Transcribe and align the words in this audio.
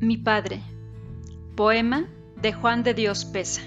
mi 0.00 0.16
Padre. 0.16 0.62
Poema 1.56 2.06
de 2.40 2.52
Juan 2.52 2.84
de 2.84 2.94
Dios 2.94 3.24
Pesa. 3.24 3.62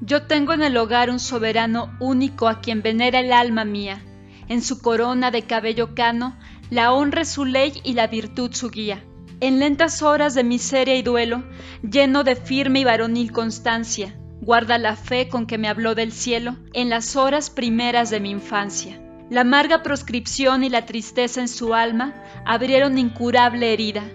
Yo 0.00 0.22
tengo 0.22 0.52
en 0.52 0.62
el 0.62 0.76
hogar 0.76 1.10
un 1.10 1.20
soberano 1.20 1.94
único 2.00 2.48
a 2.48 2.60
quien 2.60 2.82
venera 2.82 3.20
el 3.20 3.32
alma 3.32 3.64
mía. 3.64 4.02
En 4.48 4.62
su 4.62 4.80
corona 4.80 5.30
de 5.30 5.42
cabello 5.42 5.94
cano, 5.94 6.36
la 6.70 6.92
honra 6.92 7.24
su 7.24 7.44
ley 7.44 7.72
y 7.84 7.92
la 7.94 8.06
virtud 8.06 8.52
su 8.54 8.70
guía. 8.70 9.04
En 9.40 9.58
lentas 9.58 10.02
horas 10.02 10.34
de 10.34 10.44
miseria 10.44 10.96
y 10.96 11.02
duelo, 11.02 11.44
lleno 11.82 12.24
de 12.24 12.36
firme 12.36 12.80
y 12.80 12.84
varonil 12.84 13.30
constancia, 13.30 14.18
guarda 14.40 14.78
la 14.78 14.96
fe 14.96 15.28
con 15.28 15.46
que 15.46 15.58
me 15.58 15.68
habló 15.68 15.94
del 15.94 16.12
cielo 16.12 16.56
en 16.72 16.88
las 16.88 17.14
horas 17.14 17.50
primeras 17.50 18.10
de 18.10 18.20
mi 18.20 18.30
infancia. 18.30 19.02
La 19.30 19.42
amarga 19.42 19.82
proscripción 19.82 20.64
y 20.64 20.70
la 20.70 20.86
tristeza 20.86 21.42
en 21.42 21.48
su 21.48 21.74
alma 21.74 22.14
abrieron 22.46 22.96
incurable 22.96 23.74
herida. 23.74 24.10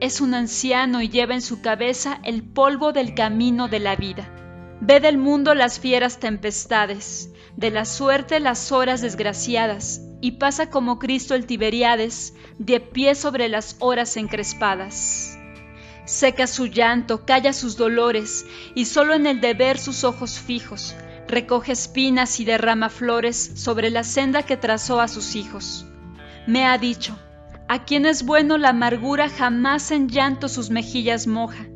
Es 0.00 0.20
un 0.20 0.34
anciano 0.34 1.00
y 1.00 1.08
lleva 1.08 1.32
en 1.32 1.40
su 1.40 1.62
cabeza 1.62 2.20
el 2.22 2.42
polvo 2.42 2.92
del 2.92 3.14
camino 3.14 3.68
de 3.68 3.78
la 3.78 3.96
vida. 3.96 4.28
Ve 4.82 5.00
del 5.00 5.16
mundo 5.16 5.54
las 5.54 5.80
fieras 5.80 6.20
tempestades, 6.20 7.30
de 7.56 7.70
la 7.70 7.86
suerte 7.86 8.40
las 8.40 8.70
horas 8.70 9.00
desgraciadas, 9.00 10.02
y 10.20 10.32
pasa 10.32 10.68
como 10.68 10.98
Cristo 10.98 11.34
el 11.34 11.46
Tiberiades, 11.46 12.34
de 12.58 12.78
pie 12.80 13.14
sobre 13.14 13.48
las 13.48 13.76
horas 13.78 14.18
encrespadas. 14.18 15.38
Seca 16.04 16.46
su 16.46 16.66
llanto, 16.66 17.24
calla 17.24 17.54
sus 17.54 17.78
dolores, 17.78 18.44
y 18.74 18.84
solo 18.84 19.14
en 19.14 19.26
el 19.26 19.40
deber 19.40 19.78
sus 19.78 20.04
ojos 20.04 20.38
fijos, 20.38 20.94
recoge 21.28 21.72
espinas 21.72 22.40
y 22.40 22.44
derrama 22.44 22.88
flores 22.88 23.52
sobre 23.54 23.90
la 23.90 24.02
senda 24.02 24.42
que 24.42 24.56
trazó 24.56 25.00
a 25.00 25.08
sus 25.08 25.36
hijos. 25.36 25.86
Me 26.46 26.64
ha 26.64 26.78
dicho, 26.78 27.18
a 27.68 27.84
quien 27.84 28.06
es 28.06 28.24
bueno 28.24 28.56
la 28.56 28.70
amargura 28.70 29.28
jamás 29.28 29.90
en 29.90 30.08
llanto 30.08 30.48
sus 30.48 30.70
mejillas 30.70 31.26
moja. 31.26 31.66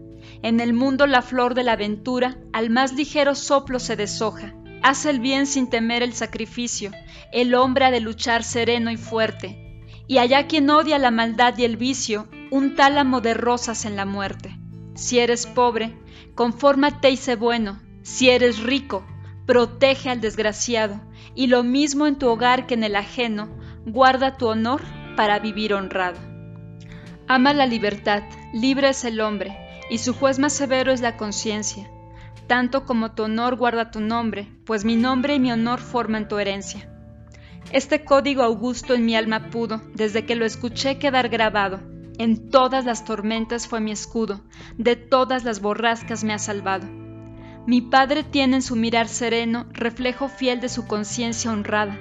En 0.42 0.58
el 0.58 0.73
mundo 0.73 1.06
la 1.06 1.23
flor 1.23 1.55
de 1.55 1.62
la 1.62 1.73
aventura 1.73 2.39
al 2.53 2.70
más 2.70 2.95
ligero 2.95 3.34
soplo 3.34 3.78
se 3.78 3.95
deshoja. 3.95 4.55
Hace 4.83 5.11
el 5.11 5.20
bien 5.20 5.47
sin 5.47 5.70
temer 5.70 6.03
el 6.03 6.14
sacrificio, 6.14 6.91
el 7.30 7.55
hombre 7.55 7.84
ha 7.84 7.91
de 7.91 8.00
luchar 8.00 8.42
sereno 8.42 8.91
y 8.91 8.97
fuerte. 8.97 9.84
Y 10.08 10.19
allá 10.19 10.48
quien 10.48 10.69
odia 10.70 10.98
la 10.98 11.11
maldad 11.11 11.56
y 11.58 11.64
el 11.64 11.77
vicio, 11.77 12.27
un 12.50 12.75
tálamo 12.75 13.20
de 13.20 13.34
rosas 13.34 13.84
en 13.84 13.95
la 13.95 14.05
muerte. 14.05 14.58
Si 14.95 15.20
eres 15.20 15.47
pobre, 15.47 15.97
confórmate 16.34 17.11
y 17.11 17.17
sé 17.17 17.36
bueno. 17.36 17.80
Si 18.03 18.30
eres 18.30 18.58
rico, 18.58 19.06
protege 19.53 20.08
al 20.08 20.22
desgraciado, 20.22 20.98
y 21.34 21.48
lo 21.48 21.62
mismo 21.62 22.06
en 22.06 22.17
tu 22.17 22.27
hogar 22.27 22.67
que 22.67 22.72
en 22.72 22.84
el 22.84 22.97
ajeno, 22.97 23.50
guarda 23.84 24.39
tu 24.39 24.47
honor 24.47 24.81
para 25.14 25.41
vivir 25.41 25.75
honrado. 25.75 26.19
Ama 27.28 27.53
la 27.53 27.67
libertad, 27.67 28.23
libre 28.55 28.89
es 28.89 29.05
el 29.05 29.20
hombre, 29.20 29.55
y 29.91 29.98
su 29.98 30.14
juez 30.14 30.39
más 30.39 30.55
severo 30.55 30.91
es 30.91 31.03
la 31.03 31.19
conciencia. 31.19 31.91
Tanto 32.47 32.86
como 32.86 33.12
tu 33.12 33.25
honor 33.25 33.56
guarda 33.56 33.91
tu 33.91 34.00
nombre, 34.00 34.48
pues 34.64 34.86
mi 34.86 34.97
nombre 34.97 35.34
y 35.34 35.39
mi 35.39 35.53
honor 35.53 35.80
forman 35.80 36.28
tu 36.28 36.39
herencia. 36.39 36.91
Este 37.73 38.06
código 38.06 38.42
augusto 38.42 38.95
en 38.95 39.05
mi 39.05 39.17
alma 39.17 39.50
pudo, 39.50 39.83
desde 39.92 40.25
que 40.25 40.34
lo 40.34 40.47
escuché 40.47 40.97
quedar 40.97 41.28
grabado. 41.28 41.78
En 42.17 42.48
todas 42.48 42.86
las 42.86 43.05
tormentas 43.05 43.69
fue 43.69 43.83
mi 43.83 43.92
escudo, 43.92 44.41
de 44.78 44.97
todas 44.97 45.45
las 45.45 45.61
borrascas 45.61 46.25
me 46.25 46.33
ha 46.33 46.39
salvado 46.39 47.02
mi 47.64 47.80
Padre 47.80 48.24
tiene 48.24 48.56
en 48.56 48.62
su 48.62 48.74
mirar 48.74 49.06
sereno 49.06 49.66
reflejo 49.70 50.28
fiel 50.28 50.60
de 50.60 50.68
su 50.68 50.88
conciencia 50.88 51.52
honrada. 51.52 51.96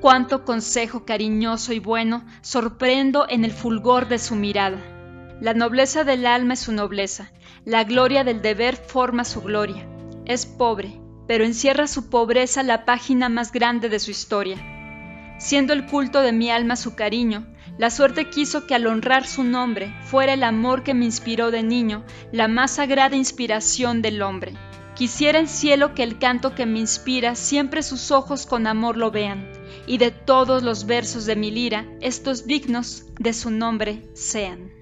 Cuánto 0.00 0.44
consejo 0.44 1.06
cariñoso 1.06 1.72
y 1.72 1.78
bueno 1.78 2.24
sorprendo 2.42 3.26
en 3.28 3.44
el 3.44 3.50
fulgor 3.50 4.08
de 4.08 4.18
su 4.18 4.34
mirada. 4.34 4.78
La 5.40 5.54
nobleza 5.54 6.04
del 6.04 6.26
alma 6.26 6.52
es 6.52 6.60
su 6.60 6.72
nobleza, 6.72 7.32
la 7.64 7.84
gloria 7.84 8.24
del 8.24 8.42
deber 8.42 8.76
forma 8.76 9.24
su 9.24 9.40
gloria. 9.40 9.88
Es 10.26 10.44
pobre, 10.44 11.00
pero 11.26 11.44
encierra 11.44 11.86
su 11.86 12.10
pobreza 12.10 12.62
la 12.62 12.84
página 12.84 13.30
más 13.30 13.52
grande 13.52 13.88
de 13.88 14.00
su 14.00 14.10
historia. 14.10 14.58
Siendo 15.38 15.72
el 15.72 15.86
culto 15.86 16.20
de 16.20 16.32
mi 16.32 16.50
alma 16.50 16.76
su 16.76 16.94
cariño, 16.94 17.46
la 17.78 17.88
suerte 17.88 18.28
quiso 18.28 18.66
que 18.66 18.74
al 18.74 18.86
honrar 18.86 19.26
su 19.26 19.44
nombre 19.44 19.94
fuera 20.02 20.34
el 20.34 20.44
amor 20.44 20.82
que 20.82 20.92
me 20.92 21.06
inspiró 21.06 21.50
de 21.50 21.62
niño, 21.62 22.04
la 22.32 22.48
más 22.48 22.72
sagrada 22.72 23.16
inspiración 23.16 24.02
del 24.02 24.20
hombre. 24.20 24.52
Quisiera 25.00 25.38
el 25.38 25.48
cielo 25.48 25.94
que 25.94 26.02
el 26.02 26.18
canto 26.18 26.54
que 26.54 26.66
me 26.66 26.78
inspira 26.78 27.34
siempre 27.34 27.82
sus 27.82 28.10
ojos 28.10 28.44
con 28.44 28.66
amor 28.66 28.98
lo 28.98 29.10
vean, 29.10 29.50
y 29.86 29.96
de 29.96 30.10
todos 30.10 30.62
los 30.62 30.84
versos 30.84 31.24
de 31.24 31.36
mi 31.36 31.50
lira 31.50 31.86
estos 32.02 32.46
dignos 32.46 33.06
de 33.18 33.32
su 33.32 33.50
nombre 33.50 34.02
sean. 34.12 34.79